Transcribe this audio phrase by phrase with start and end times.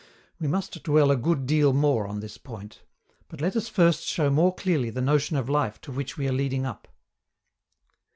[0.39, 2.81] We must dwell a good deal more on this point.
[3.27, 6.31] But let us first show more clearly the notion of life to which we are
[6.31, 6.87] leading up.